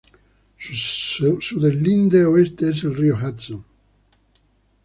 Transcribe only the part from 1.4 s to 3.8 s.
deslinde oeste es el río Hudson.